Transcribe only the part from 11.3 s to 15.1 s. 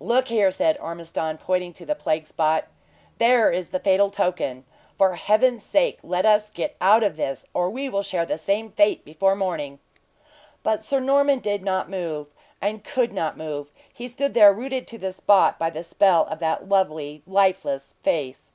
did not move could not move; he stood there rooted to